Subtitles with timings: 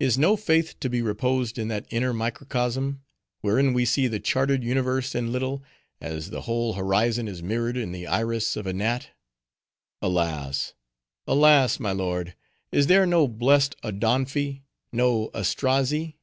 [0.00, 3.04] Is no faith to be reposed in that inner microcosm,
[3.40, 5.62] wherein we see the charted universe in little,
[6.00, 9.10] as the whole horizon is mirrored in the iris of a gnat?
[10.02, 10.74] Alas!
[11.24, 11.78] alas!
[11.78, 12.34] my lord,
[12.72, 14.62] is there no blest Odonphi?
[14.92, 16.16] no Astrazzi?"